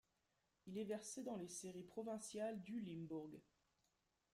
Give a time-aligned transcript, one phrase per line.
[0.65, 3.39] Il est versé dans les séries provinciales du Limbourg.